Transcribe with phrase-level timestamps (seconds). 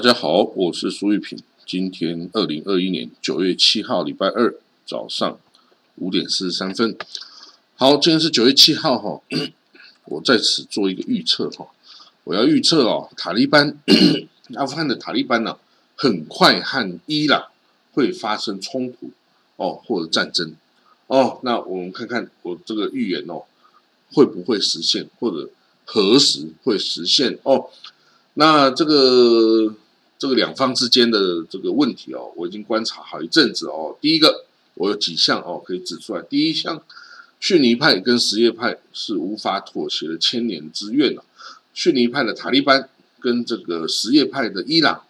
[0.00, 1.38] 大家好，我是苏玉平。
[1.66, 4.54] 今天二零二一年九月七号，礼拜二
[4.86, 5.38] 早上
[5.96, 6.96] 五点四十三分。
[7.76, 9.20] 好，今天是九月七号哈，
[10.08, 11.68] 我在此做一个预测哈，
[12.24, 13.76] 我要预测哦，塔利班
[14.56, 15.58] 阿富汗的塔利班呢，
[15.94, 17.48] 很快和伊朗
[17.92, 19.10] 会发生冲突
[19.56, 20.54] 哦，或者战争
[21.08, 21.40] 哦。
[21.42, 23.42] 那我们看看我这个预言哦，
[24.14, 25.50] 会不会实现，或者
[25.84, 27.68] 何时会实现哦？
[28.34, 29.74] 那这个
[30.20, 33.96] 这个两方之间的这个问题哦，我已经观察好一阵子哦。
[34.02, 36.20] 第一个，我有几项哦可以指出来。
[36.20, 36.82] 第一项，
[37.40, 41.24] 逊尼派跟什叶派是无法妥协的千年之怨啊。
[41.72, 45.04] 逊尼派的塔利班跟这个什叶派的伊朗，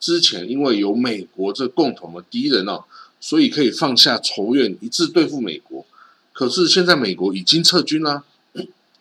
[0.00, 2.82] 之前因为有美国这共同的敌人哦，
[3.20, 5.86] 所以可以放下仇怨，一致对付美国。
[6.32, 8.24] 可是现在美国已经撤军了，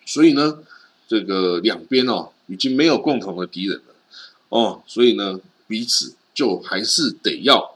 [0.05, 0.59] 所以呢，
[1.07, 2.29] 这个两边哦。
[2.49, 3.81] 已经没有共同的敌人，
[4.49, 7.75] 哦，所以呢，彼此就还是得要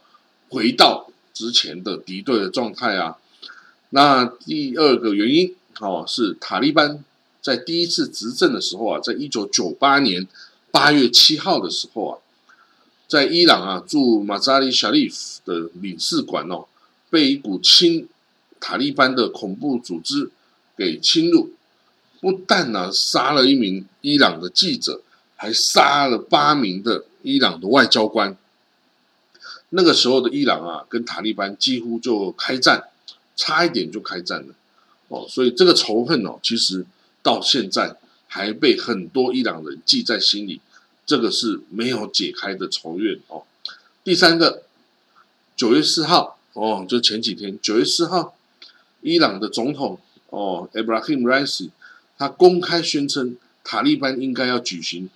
[0.49, 3.17] 回到之前的敌对的状态啊。
[3.89, 7.03] 那第二个原因哦，是塔利班
[7.41, 10.27] 在第一次执政的时候啊，在一九九八年
[10.71, 12.13] 八月七号的时候啊，
[13.07, 16.65] 在伊朗啊驻马扎里·沙利夫的领事馆哦，
[17.09, 18.07] 被一股亲
[18.59, 20.31] 塔利班的恐怖组织
[20.77, 21.51] 给侵入。
[22.21, 25.01] 不但呢杀了一名伊朗的记者，
[25.41, 28.37] 还杀了八名的伊朗的外交官。
[29.69, 32.89] 那个时候的伊朗啊，跟塔利班几乎就开战，
[33.35, 34.53] 差一点就开战了。
[35.07, 36.85] 哦，所以这个仇恨哦，其实
[37.23, 37.97] 到现在
[38.27, 40.61] 还被很多伊朗人记在心里，
[41.07, 43.41] 这个是没有解开的仇怨哦。
[44.03, 44.61] 第三个，
[45.55, 48.35] 九月四号哦，就前几天，九月四号，
[49.01, 51.71] 伊朗的总统哦，Ibrahim Raisi。
[52.19, 55.09] 他公开宣称，塔利班应该要举行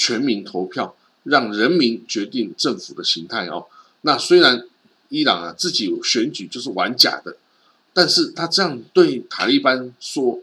[0.00, 3.66] 全民投票，让人民决定政府的形态哦。
[4.00, 4.64] 那虽然
[5.10, 7.36] 伊朗啊自己有选举就是玩假的，
[7.92, 10.40] 但是他这样对塔利班说，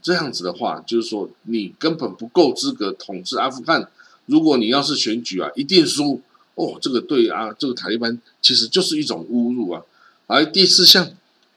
[0.00, 3.90] 这样子的话，就是说你根本不够资格统治阿富汗。
[4.26, 6.22] 如果你要是选举啊，一定输
[6.54, 6.78] 哦。
[6.80, 9.82] 这个对啊，这个塔利班其实就是一种侮辱啊。
[10.28, 11.10] 而第四项，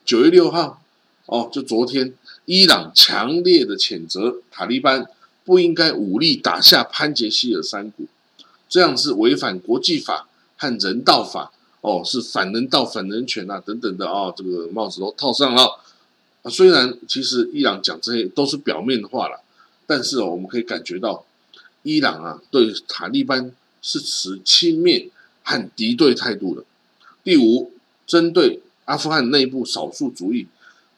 [0.03, 0.81] 九月六号
[1.27, 2.15] 哦，就昨天。
[2.45, 5.07] 伊朗强烈的谴责塔利班
[5.45, 8.05] 不应该武力打下潘杰希尔山谷，
[8.69, 10.27] 这样是违反国际法
[10.57, 15.79] 和人道法哦，是反人道、反人权啊等等的啊，这个帽子都套上了。
[16.43, 19.41] 啊，虽然其实伊朗讲这些都是表面的话了，
[19.85, 21.25] 但是哦，我们可以感觉到
[21.83, 25.09] 伊朗啊对塔利班是持轻蔑
[25.43, 26.63] 和敌对态度的。
[27.23, 27.71] 第五，
[28.07, 30.47] 针对阿富汗内部少数族裔。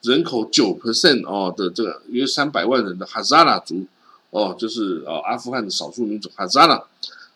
[0.02, 3.88] 人口九 percent 哦的这个约三百万人的哈扎拉族
[4.36, 6.84] 哦，就是呃阿富汗的少数民族哈扎拉，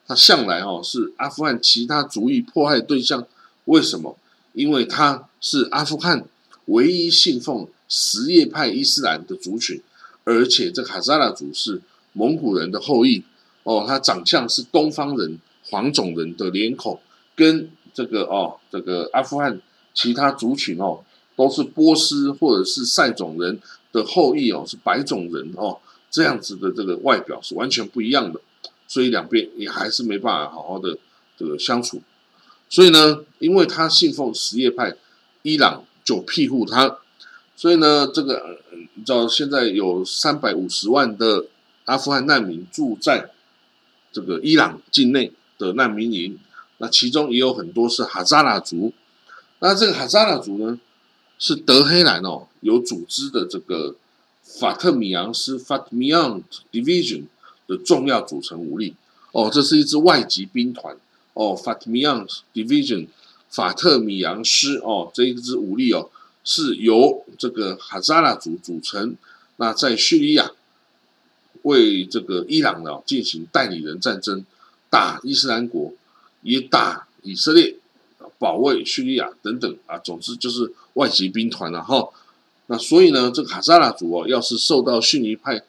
[0.05, 3.25] 他向来哦是阿富汗其他族裔迫害对象。
[3.63, 4.17] 为什么？
[4.51, 6.25] 因为他是阿富汗
[6.65, 9.81] 唯一信奉什叶派伊斯兰的族群，
[10.25, 13.23] 而且这哈扎拉族是蒙古人的后裔
[13.63, 15.39] 哦，他长相是东方人
[15.69, 16.99] 黄种人的脸孔，
[17.33, 19.61] 跟这个哦这个阿富汗
[19.93, 20.99] 其他族群哦。
[21.37, 23.57] 都是波斯或者是塞种人
[23.93, 28.39] 的后裔哦，是白种人哦，这样子的这个外表是完全不一样的，
[28.87, 30.97] 所以两边也还是没办法好好的
[31.37, 32.01] 这个相处。
[32.69, 34.95] 所以呢，因为他信奉什叶派，
[35.43, 36.97] 伊朗就庇护他，
[37.55, 38.59] 所以呢，这个
[38.95, 41.45] 你知道现在有三百五十万的
[41.85, 43.31] 阿富汗难民住在
[44.11, 46.37] 这个伊朗境内的难民营，
[46.77, 48.93] 那其中也有很多是哈扎拉族，
[49.59, 50.79] 那这个哈扎拉族呢？
[51.41, 53.95] 是德黑兰哦有组织的这个
[54.57, 56.41] 法特米扬斯 （Fatmiyan
[56.71, 57.25] Division）
[57.67, 58.95] 的重要组成武力
[59.31, 60.97] 哦，这是一支外籍兵团
[61.33, 63.07] 哦，Fatmiyan Division
[63.49, 66.09] 法特米扬斯哦，这一支武力哦
[66.43, 69.15] 是由这个哈扎拉族组成，
[69.57, 70.51] 那在叙利亚
[71.61, 74.43] 为这个伊朗呢进行代理人战争，
[74.89, 75.93] 打伊斯兰国，
[76.41, 77.75] 也打以色列。
[78.37, 82.07] 保卫叙利亚等等啊，总之就是外籍兵团了哈。
[82.71, 85.61] 那所以呢，这个卡扎拉族哦，要是受到逊尼派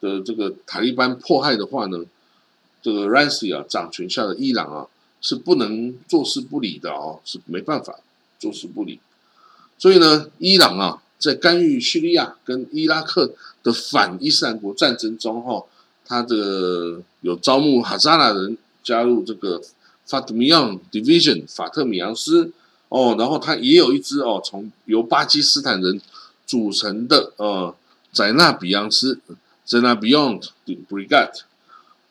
[0.00, 1.98] 的这个塔利班迫害的话呢，
[2.80, 4.86] 这个 r a n s i 啊掌权下的伊朗啊
[5.20, 7.98] 是不能坐视不理的哦，是没办法
[8.38, 9.00] 坐视不理。
[9.78, 15.64] 所以呢，伊朗啊在干预叙利亚跟伊拉克的反伊斯兰国战争中哈，
[16.06, 19.60] 他这个有招募哈扎拉人加入这个。
[20.06, 22.52] 法特米扬 Division 法特米扬斯
[22.90, 25.98] 哦，然后他也有一支哦，从由巴基斯坦人
[26.46, 27.74] 组成的呃
[28.12, 29.20] 在那比扬斯
[29.64, 31.40] 在那 Beyond Brigade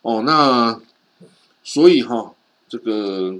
[0.01, 0.79] 哦，那
[1.63, 2.33] 所以哈
[2.67, 3.35] 这个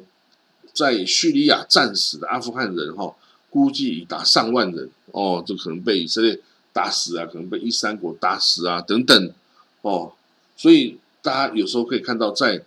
[0.73, 3.15] 在叙利亚战死的阿富汗人哈，
[3.49, 6.39] 估计已达上万人哦，这可能被以色列
[6.71, 9.31] 打死啊，可能被伊斯兰国打死啊等等。
[9.81, 10.13] 哦，
[10.55, 12.63] 所以大家有时候可以看到，在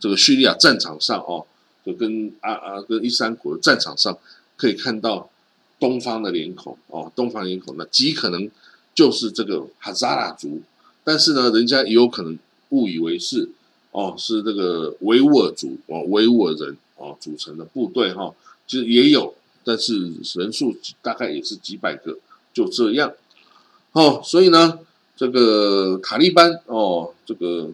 [0.00, 1.46] 这个叙利亚战场上哦，
[1.84, 4.18] 就跟啊啊跟伊斯兰国的战场上
[4.56, 5.30] 可以看到
[5.78, 8.50] 东方的脸孔哦，东方脸孔那极可能
[8.94, 10.60] 就是这个哈扎拉族，
[11.04, 12.38] 但是呢，人家也有可能
[12.70, 13.50] 误以为是。
[13.92, 18.30] 哦，是这个维吾尔族哦，维吾尔人哦组成的部队哈，
[18.66, 19.34] 其实也有，
[19.64, 22.18] 但是人数大概也是几百个，
[22.52, 23.14] 就这样。
[23.92, 24.80] 哦，所以呢，
[25.16, 27.70] 这个塔利班哦，这个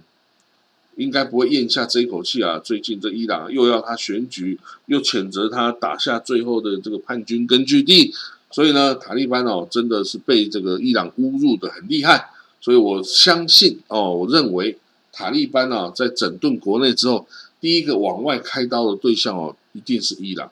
[0.96, 2.58] 应该不会咽下这一口气啊。
[2.58, 8.14] 最近这伊朗又要他选举，又谴责他打下最后的这个叛军根据地，
[8.50, 12.30] 所以呢，塔利班哦真的是被这个伊朗侮辱的很厉害。
[12.60, 14.78] 所以我相信哦，我认为。
[15.14, 17.26] 塔利班啊，在整顿国内之后，
[17.60, 20.50] 第一个往外开刀的对象哦，一定是伊朗，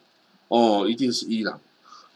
[0.49, 1.59] 哦，一定是伊朗。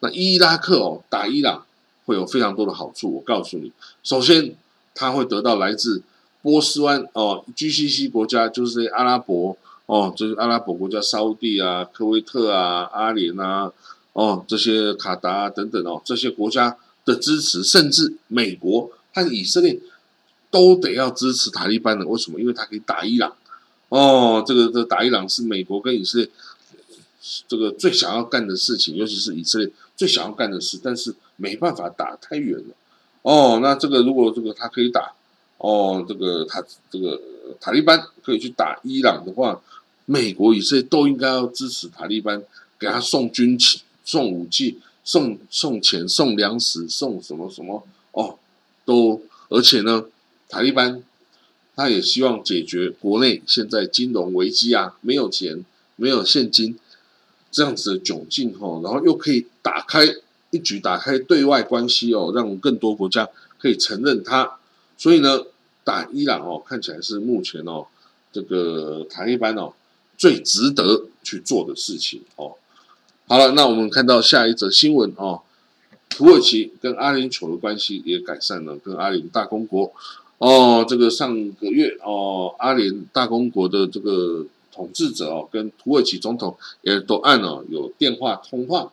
[0.00, 1.64] 那伊拉克哦，打伊朗
[2.04, 3.14] 会有非常多的好处。
[3.14, 3.72] 我告诉你，
[4.02, 4.54] 首先
[4.94, 6.02] 他会得到来自
[6.44, 9.56] 波斯湾哦，GCC 国家，就是阿拉伯
[9.86, 13.72] 哦，就是阿拉伯国家，沙地啊、科威特啊、阿联啊，
[14.12, 16.76] 哦，这些卡达等等哦，这些国家
[17.06, 19.80] 的支持，甚至美国和以色列。
[20.50, 22.38] 都得要支持塔利班的，为什么？
[22.38, 23.34] 因为他可以打伊朗，
[23.88, 26.30] 哦，这个这打伊朗是美国跟以色列
[27.48, 32.74] 这个最想要干的事情，尤其是以色列最想要干的事，但是没办法打太远了，
[33.22, 35.14] 哦，那这个如果这个他可以打，
[35.64, 37.18] 哦，这个塔这个
[37.58, 39.58] 塔利班可以去打伊朗的话，
[40.04, 42.42] 美国以色列都应该要支持塔利班，
[42.78, 47.82] 给他送军器、送武器、送送钱、送粮食、送什么什么，
[48.12, 48.38] 哦，
[48.84, 50.04] 都而且呢。
[50.46, 51.02] 塔利班，
[51.74, 55.64] 他也希望解决国内现在金融危机啊，没有钱，
[55.96, 56.78] 没有现金，
[57.50, 60.04] 这样子的窘境哦，然后又可以打开
[60.50, 63.28] 一举打开对外关系哦，让更多国家
[63.58, 64.58] 可以承认他。
[64.96, 65.40] 所以呢，
[65.84, 67.86] 打伊朗哦，看起来是目前哦，
[68.32, 69.74] 这个塔利班哦
[70.16, 72.54] 最值得去做的事情哦。
[73.26, 75.42] 好了，那我们看到下一则新闻哦，
[76.08, 79.92] 土耳其跟阿联酋的关系也改善了，跟阿联大公国。
[80.38, 88.92] 哦，这个上个月哦，阿联大公国的这个统治者哦，跟土耳其总统也都按哦有电话通话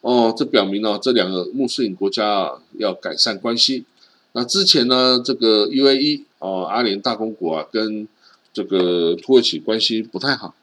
[0.00, 3.84] 哦，这表明呢这两个穆斯林国家啊要改善关系。
[4.32, 8.06] 那之前呢，这个 UAE 哦，阿联大公国啊跟
[8.52, 10.54] 这个土耳其关系不太好，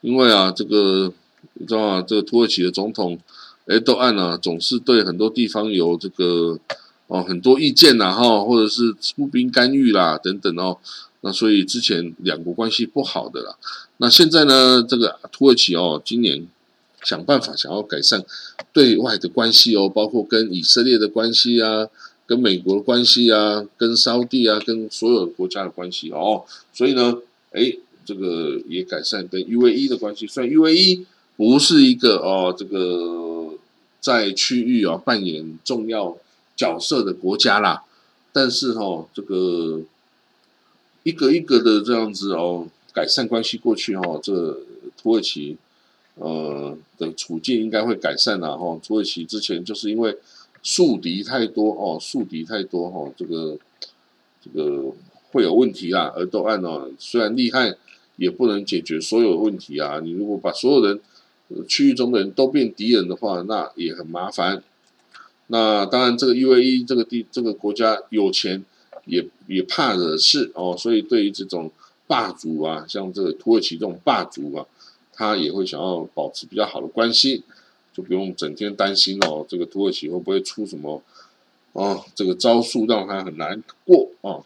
[0.00, 1.12] 因为啊这个
[1.54, 2.04] 你知道吗？
[2.06, 3.18] 这个土耳其的总统
[3.66, 6.58] 哎都按呢总是对很多地方有这个。
[7.06, 10.78] 哦，很多意见呐，哈，或者是出兵干预啦，等等哦，
[11.20, 13.54] 那所以之前两国关系不好的啦，
[13.98, 16.48] 那现在呢，这个土耳其哦，今年
[17.02, 18.24] 想办法想要改善
[18.72, 21.86] 对外的关系哦，包括跟以色列的关系啊，
[22.26, 27.18] 跟美国的关系啊，跟沙地啊，跟所有国家的关系哦，所以呢，
[27.52, 31.04] 哎，这个也改善跟 UAE 的关系，虽然 UAE
[31.36, 33.54] 不是一个哦，这个
[34.00, 36.16] 在区域啊扮演重要。
[36.56, 37.82] 角色的国家啦，
[38.32, 39.80] 但是哈，这个
[41.02, 44.60] 一个一个的这样子哦，改善关系过去哈，这
[44.96, 45.56] 土耳其
[46.14, 48.78] 呃的处境应该会改善了哈。
[48.86, 50.16] 土耳其之前就是因为
[50.64, 53.56] 宿敌太多哦，宿敌太多哈，这个
[54.42, 54.92] 这个
[55.30, 56.12] 会有问题啦。
[56.16, 57.76] 而都按哦，虽然厉害，
[58.16, 60.00] 也不能解决所有问题啊。
[60.02, 60.98] 你如果把所有人
[61.68, 64.64] 区域中的人都变敌人的话，那也很麻烦。
[65.48, 68.64] 那当然，这个 UAE 这个地这个国家有钱，
[69.04, 71.70] 也也怕惹事哦，所以对于这种
[72.06, 74.64] 霸主啊，像这个土耳其这种霸主啊，
[75.12, 77.42] 他也会想要保持比较好的关系，
[77.94, 81.02] 就不用整天担心哦，这个土耳其会不会出什么
[81.72, 84.44] 哦，这个招数让他很难过哦。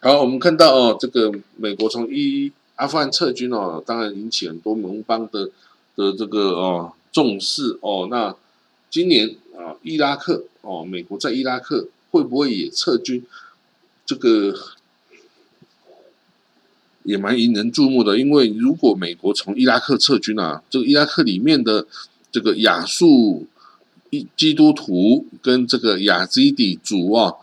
[0.00, 5.48] 好，我们看到哦，这个美国从伊阿富汗撤军哦，当然引起很多盟邦的
[5.96, 8.36] 的这个哦重视哦，那。
[8.92, 13.24] 今年啊，伊拉克哦，美国在伊拉克会不会也撤军？
[14.04, 14.52] 这个
[17.04, 18.18] 也蛮引人注目的。
[18.18, 21.86] 因为如果美国从伊拉克撤军啊，这个伊拉克里面的
[22.32, 23.46] 这个亚述
[24.10, 27.34] 一基督徒跟这个亚基底族啊，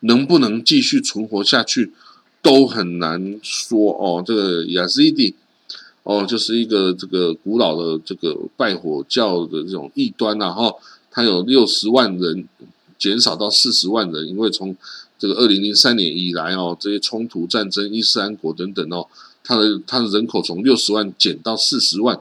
[0.00, 1.92] 能不能继续存活下去，
[2.40, 4.22] 都很难说哦。
[4.26, 5.34] 这个亚基底。
[6.04, 10.74] 哦，就是一个这个古老的这个拜火教的这种异端呐，哈，
[11.12, 12.44] 它有六十万人
[12.98, 14.74] 减少到四十万人，因为从
[15.16, 19.06] 这个二零零三年以来哦，这些冲突战争、伊斯兰国等等哦，
[19.44, 22.20] 它的它的人口从六十万减到四十万。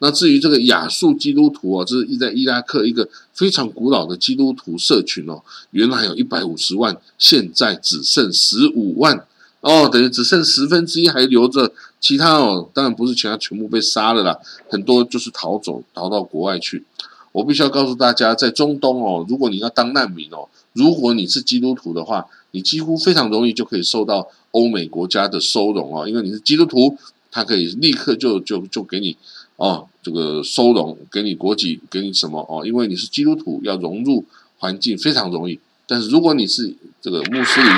[0.00, 9.26] 那至于这个亚述基督徒啊，这是在伊拉克一个非常古老的基督徒社群哦，原来有一百五十万，现在只剩十五万
[9.60, 14.38] 哦，等于只剩十分之一还留着，其他哦，当然不是其他全部被杀了啦，
[14.68, 16.84] 很多就是逃走逃到国外去。
[17.32, 26.96] 我必须要告诉大家，在中东哦，如果你要当难民哦，如果你是基督徒的话，你几乎非常容易就可以受到欧美国家的收容哦，因为你是基督徒，
[27.32, 29.16] 他可以立刻就就就给你。
[29.58, 32.64] 哦，这个收容给你国籍，给你什么哦？
[32.64, 34.24] 因为你是基督徒，要融入
[34.58, 35.58] 环境非常容易。
[35.88, 36.72] 但是如果你是
[37.02, 37.70] 这个穆斯林，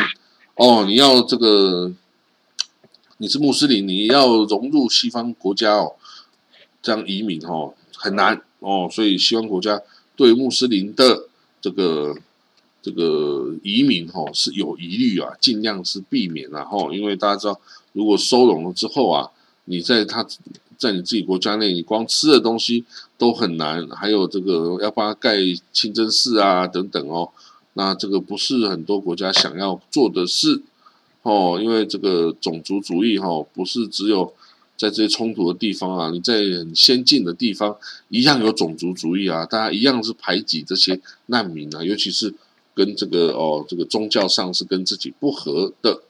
[0.57, 1.91] 哦，你要这个
[3.17, 5.95] 你是穆斯林，你要融入西方国家哦，
[6.83, 8.87] 这样移民哦很难哦。
[8.93, 9.81] 所以西方国家
[10.15, 11.29] 对穆斯林的
[11.63, 12.15] 这个
[12.83, 17.59] 这个移民哦是有疑虑啊，尽量是避免然后，因为大家知道，
[17.95, 19.31] 如果收容了之后啊，
[19.65, 20.27] 你在他。
[20.81, 22.87] 在你自己国家内，你光吃的东西
[23.19, 25.37] 都很难，还有这个要帮他盖
[25.75, 27.29] 清真寺啊等等哦，
[27.75, 30.63] 那这个不是很多国家想要做的事
[31.21, 34.33] 哦，因为这个种族主义哈，不是只有
[34.79, 37.77] 在这些冲突的地方啊，你在很先进的地方
[38.09, 42.35] 一样有种族主义啊，大家一样是排挤这些难民啊，尤其是
[42.75, 46.01] 跟这个哦这个宗教上是跟自己不合的，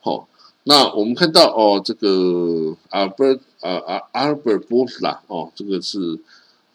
[0.00, 0.26] 好。
[0.64, 6.16] 那我们看到哦，这个 Albert 呃 Albert b o t l a 哦，这个是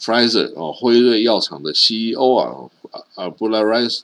[0.01, 2.70] Pfizer 哦，辉瑞药厂的 CEO 啊，
[3.15, 4.01] Albert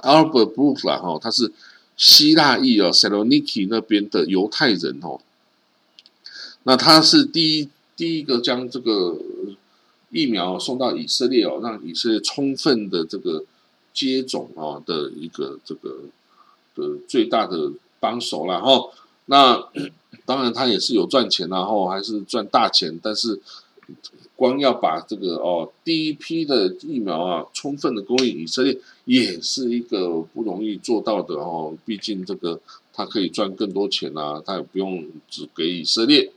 [0.00, 1.52] Albert b o t l a 哈，他是
[1.98, 5.20] 希腊裔哦，Saloniki 那边的犹太人哦。
[6.62, 9.18] 那他是第一第一个将这个
[10.10, 13.44] 疫苗送到以色列哦，让以色列充分的这个
[13.92, 15.98] 接种啊的一个这个
[16.74, 17.72] 的最大的。
[18.00, 18.90] 帮手了哈，
[19.26, 19.68] 那
[20.24, 23.40] 当然他也是有赚钱然后还是赚大钱，但是
[24.36, 31.76] 光要把这个哦第一批的疫苗啊充分的供应以色列，也是一个不容易做到的哦。
[31.84, 32.60] 毕竟这个
[32.92, 36.30] 他可以赚更多钱啊，他也不用只给以色列。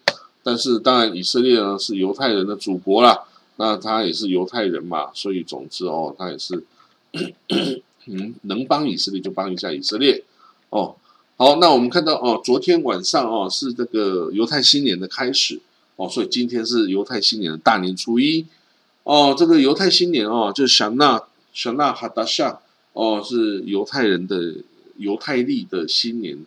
[0.44, 3.26] 但是当然以色列呢是犹太人的祖国啦，
[3.58, 6.64] 那他也是犹太人嘛，所以总之哦，他也是
[8.08, 10.24] 嗯能帮以色列就帮一下以色列
[10.70, 10.96] 哦。
[11.42, 15.60] 好，那我们看到哦，昨天晚上哦是这个犹太新年的开始
[15.96, 18.46] 哦，所以今天是犹太新年的大年初一
[19.02, 19.34] 哦。
[19.36, 21.20] 这个犹太新年哦，就是想那
[21.52, 22.60] 想那哈达夏
[22.94, 24.54] 哦，是犹太人的
[24.98, 26.38] 犹太历的新年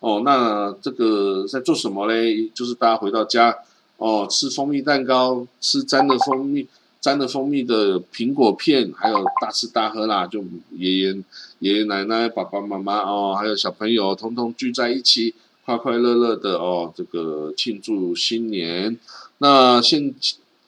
[0.00, 0.22] 哦。
[0.24, 2.50] 那这个在做什么嘞？
[2.52, 3.56] 就是大家回到家
[3.98, 6.66] 哦，吃蜂蜜蛋糕，吃沾的蜂蜜。
[7.00, 10.44] 沾了蜂蜜的苹果片，还有大吃大喝啦，就
[10.76, 11.16] 爷爷、
[11.60, 18.98] 爷爷奶奶、爸爸妈妈哦，还有小朋友，通通聚在一起，快快乐乐的哦，这个庆祝新年。
[19.38, 20.14] 那现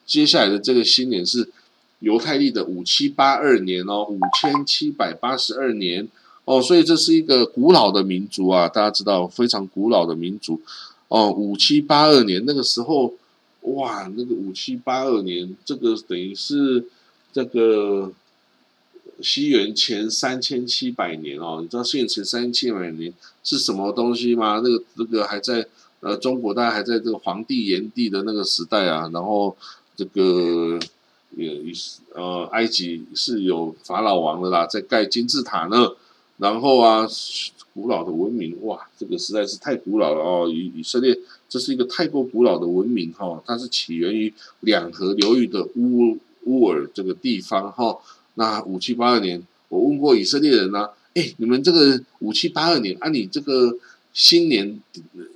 [0.07, 1.51] 接下来的这个新年是
[1.99, 6.07] 犹太历的五七八二年哦，五千七百八十二年
[6.45, 10.59] 哦，所以这是一个古老的民族啊，大家知道非常古老的民族
[11.09, 13.13] 哦，五七八二年那个时候。
[13.63, 16.85] 哇，那个五七八二年，这个等于是
[17.31, 18.11] 这个
[19.21, 21.59] 西元前三千七百年哦。
[21.61, 24.61] 你知道西元前三千七百年是什么东西吗？
[24.63, 25.65] 那个那个还在
[26.01, 29.09] 呃中国，大概还在这个皇帝炎帝的那个时代啊。
[29.13, 29.55] 然后
[29.95, 30.79] 这个
[31.35, 31.61] 也
[32.13, 35.93] 呃埃及是有法老王的啦，在盖金字塔呢。
[36.37, 37.07] 然后啊。
[37.75, 40.47] 古老的文明哇，这个实在是太古老了哦！
[40.47, 41.17] 以以色列，
[41.53, 47.95] 这是一个太过古老的文明哈，它是起源于两河流域的乌乌尔这个地方哈。
[48.33, 53.71] 那五七八二年，我问过以色列人呢，哎，你们这个五七八二年啊，你这个
[54.13, 54.81] 新年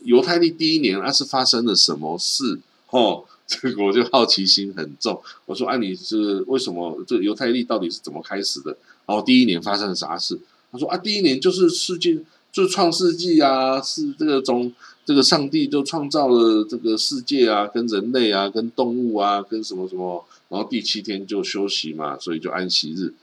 [0.06, 2.60] 犹太历第一年啊，是发生了什么事？
[2.90, 5.22] 哦，这个我就好奇心很重。
[5.46, 8.76] 我说，啊，你是为什么这犹太历到底是怎么开始的？
[9.06, 10.40] 然后第一年发生了啥事？
[10.72, 12.18] 他说啊，第一年就是世界，
[12.58, 14.74] 就创世纪啊，是这个种
[15.06, 23.14] 这个上帝就创造了这个世界啊，跟人类啊，跟动物啊，跟什么什么，然后第七天就休息嘛，所以就安息日。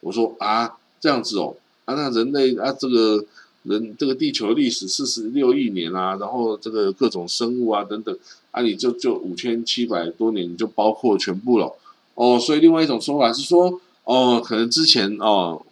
[0.00, 1.54] 我说啊，这样子哦，
[1.84, 3.24] 啊，那人类啊，这个
[3.62, 8.18] 人这个地球历史四十六亿年啊，然后这个各种生物啊等等，
[8.50, 11.72] 啊，你就就五千七百多年，就包括全部了
[12.16, 12.40] 哦。
[12.40, 15.62] 所以另外一种说法是说，哦，可能之前哦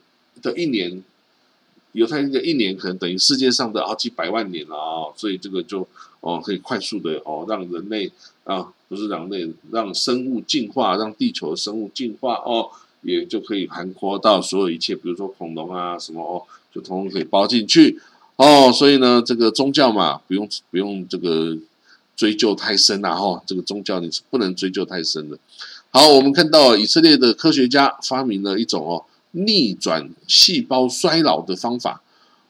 [0.41, 1.03] 的一年。
[1.93, 5.87] 犹太人的一年可能等于世界上的好几百万年了啊，所以这个就
[6.21, 8.11] 哦可以快速的哦让人类
[8.45, 12.71] 啊不是人类让生物进化，让地球生物进化哦，
[13.03, 16.43] 也就可以涵括到所有一切，比如说恐龙啊什么哦，
[16.73, 18.01] 就统统可以包进去
[18.37, 21.57] 哦，所以呢，这个宗教嘛，不用不用这个
[22.17, 25.39] 追究太深啊，哈，这个宗教你是不能追究太深的。
[25.91, 32.03] 好，我们看到以色列的科学家发明了一种哦逆转细胞衰老的方法。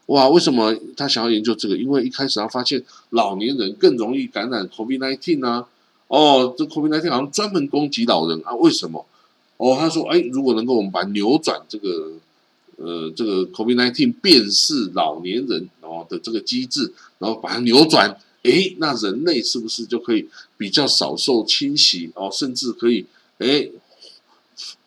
[0.07, 1.77] 哇，为什么他想要研究这个？
[1.77, 5.67] 因为一开始他发现老年人更容易感染 COVID-19 啊。
[6.07, 8.55] 哦，这 COVID-19 好像专门攻击老人啊？
[8.55, 9.05] 为什么？
[9.57, 12.13] 哦，他说，哎，如果能够我们把扭转这个
[12.77, 18.09] 呃这个 COVID-19 辨识老年人哦的这个机制，然后把它扭转，
[18.41, 23.05] 哎，那人类是不是就可以比较少受侵袭哦，甚至可以
[23.37, 23.69] 哎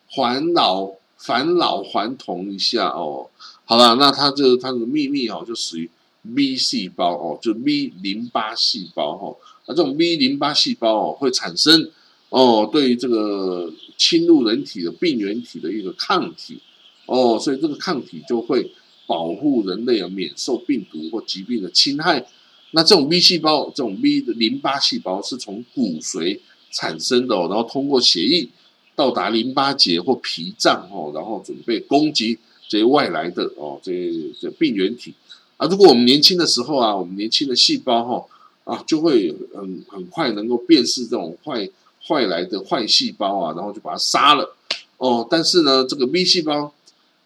[0.09, 0.91] 还老
[1.23, 3.29] 返老还童一下哦？
[3.63, 5.89] 好了，那它这它的秘密哦，就属于
[6.35, 9.33] B 细胞哦，就 B 淋巴细胞哈。
[9.65, 11.89] 那这种 B 淋巴细胞哦，会产生
[12.27, 16.59] 哦，对于这个侵入人体的病原体的一个抗体
[17.05, 18.69] 哦，所以这个抗体就会
[19.07, 22.27] 保护人类啊免受病毒或疾病的侵害。
[22.71, 28.49] 那这种 B 细胞，这种 B 的淋巴细胞是从骨髓产生的哦，然后通过血液
[28.95, 35.13] 到达淋巴结或脾脏哦，然后准备攻击这些外来的哦这些这病原体
[35.57, 35.67] 啊。
[35.67, 38.25] 如果我们年轻的时候啊，我们年轻的细胞哈。
[38.65, 41.69] 啊，就会很很快能够辨识这种坏
[42.07, 44.55] 坏来的坏细胞啊，然后就把它杀了
[44.95, 45.27] 哦。
[45.29, 46.73] 但是呢，这个 B 细胞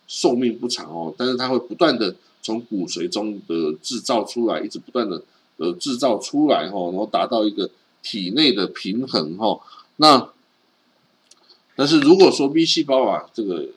[0.08, 5.22] 寿命不长哦，但是它会不断的从骨髓中的制造出来，一直不断的
[5.58, 7.70] 呃制造出来哈，然后达到一个
[8.02, 9.60] 体内的平衡哈。
[9.98, 10.30] 那
[11.78, 13.70] 但是如果说 B 细胞啊这个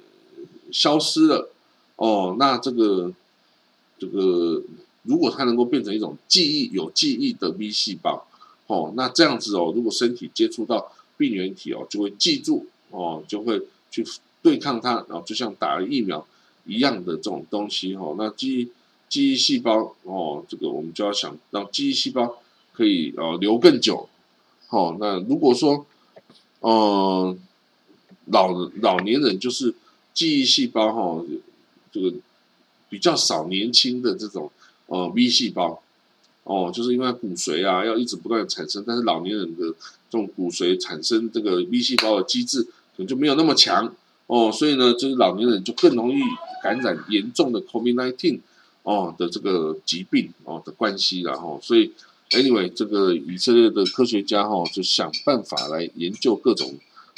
[0.73, 1.51] 消失了
[1.95, 3.13] 哦，那这个
[3.97, 4.61] 这个。
[5.05, 8.27] 如果它能够变成一种记忆有记忆的 B 细胞，
[8.67, 14.05] 哦，那这样子哦，如果身体接触到病原体哦，就会记住哦，就会去
[14.43, 16.27] 对抗它，然后就像打了疫苗
[16.67, 18.15] 一样的这种东西哦。
[18.19, 18.69] 那记忆
[19.09, 22.37] 记忆细胞哦，这个我们就要想让记忆细胞
[22.75, 24.07] 可以呃留更久。
[24.69, 25.87] 哦，那如果说
[26.61, 27.41] 嗯
[28.27, 29.75] 老老年人就是
[30.15, 31.25] 记忆细胞哈，
[31.93, 32.13] 这个
[32.89, 34.51] 比较少年轻的这种。
[34.93, 35.81] 呃，V 细胞，
[36.43, 43.95] 哦，就是因为骨髓啊，要一直不断的产生，但是老年人的这种骨髓产生这个 V 细胞的机制可能就没有那么强，
[44.27, 46.21] 哦，所以呢，就是老年人就更容易
[46.61, 48.41] 感染严重的 COVID-19
[48.83, 51.93] 哦的这个疾病哦的关系了哈，所以
[52.31, 56.75] anyway，这个以色列的科学家哈就想办法来研究各种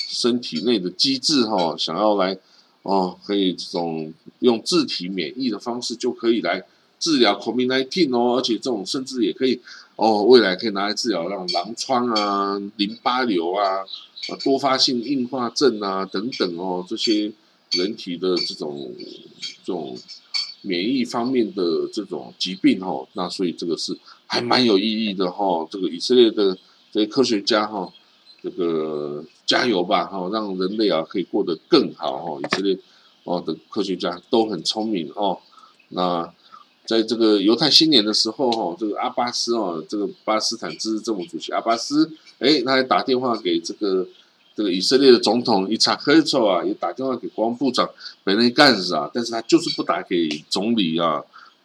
[0.08, 2.38] 身体内的机制哈，想要来
[2.82, 6.64] 哦可以这种用自体免疫的方式就可以来。
[6.98, 9.60] 治疗 COVID-19 哦，而且这种甚至也可以
[9.96, 13.84] 哦，未来可以拿来治疗让狼疮啊、淋巴瘤啊、
[14.44, 17.32] 多发性硬化症啊等等哦，这些
[17.72, 18.94] 人体的这种
[19.64, 19.98] 这种
[20.60, 25.66] 免疫方面的这种疾病哦，那所以这个是还蛮有意义的哈。
[25.68, 26.56] 这个以色列的
[26.92, 27.92] 这些科学家哈，
[28.42, 32.40] 这个加油吧哈，让人类啊可以过得更好哈。
[32.42, 32.78] 以色列
[33.24, 35.38] 哦的科学家都很聪明哦，
[35.90, 36.32] 那。
[36.84, 44.04] 在这个犹太新年的时候，哈，这个阿巴斯哦，这个巴斯坦自治政府主席阿巴斯，哎，他还打电话给这个
[44.56, 47.88] 这个以色列的总统伊查克赫啊，也打电话给国防部长
[48.24, 51.22] 本内干事啊，但是他就是不打给总理啊，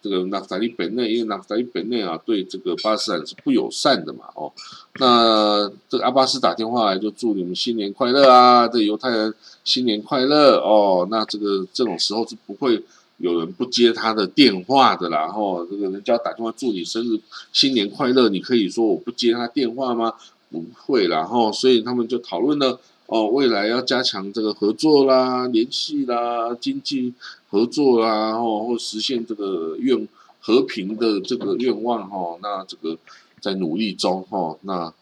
[0.07, 4.51] 这个纳塔利本内，因为纳塔利本内啊，对这个巴勒斯坦是不友善的嘛，哦，
[4.99, 12.83] 那这个阿巴斯打电话来就祝你们新年快乐啊，这犹太人新年快乐哦，那这个这种时候是不会。
[13.19, 17.19] 有人不接他的电话的啦，哦，这个人家打电话祝你生日
[17.51, 20.13] 新年快乐，你可以说我不接他电话吗？
[20.51, 27.11] 不会啦，吼，所以他们就讨论了，哦，未来要加强这个合作啦、联系啦、经济
[27.49, 30.07] 合作啦，吼，或实现这个愿
[30.39, 32.97] 和平的这个愿望，吼，那这个
[33.41, 34.93] 在努力中，吼，那，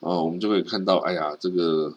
[0.00, 1.94] 呃，我们就可以看到，哎呀，这个。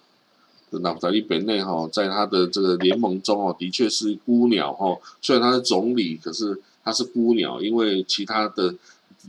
[0.82, 4.98] 纳塔利本内哈，在他的这个联盟中哦，的确是孤鸟哈。
[5.22, 8.76] 虽然他是总理，可是他是孤鸟，因为其他的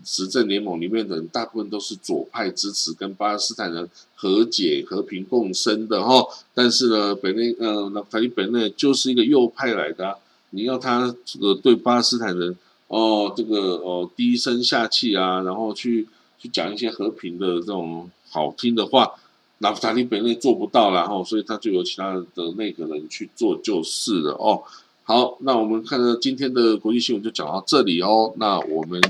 [0.03, 6.27] 执政联盟里面的人大部分都是左派支持跟巴勒斯坦人和解、和平共生的哈。
[6.53, 10.19] 但是呢，本内呃，纳塔利本内就是一个右派来的，
[10.51, 12.57] 你要他这个对巴勒斯坦人
[12.89, 16.07] 哦，这个哦低声下气啊，然后去
[16.39, 19.13] 去讲一些和平的这种好听的话。
[19.59, 24.63] 纳夫塔利本内做不到然后所以他就由其他的那个人去做就是了哦。
[25.05, 28.35] 好，那我们看到今天的国际新闻就讲到这里哦。
[28.37, 29.01] 那我们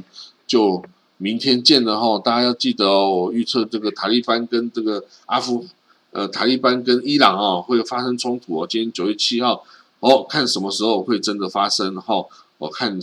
[0.47, 0.81] 就
[1.17, 2.17] 明天见了哈。
[2.21, 5.67] 大家要记得哦，我预测这个塔利班跟这个阿富
[6.13, 8.67] 呃塔利班跟伊朗啊会发生冲突哦。
[8.71, 9.65] 今天九月七号
[10.01, 12.25] 哦，看什么时候会真的发生哈？
[12.59, 12.99] 我看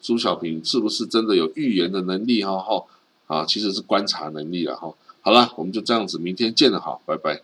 [0.00, 2.84] 苏小平是不是真的有预言的能力哈哈
[3.26, 4.92] 啊，其实是观察能力了哈。
[5.20, 7.42] 好了，我们就这样子，明天见了，哈，拜拜。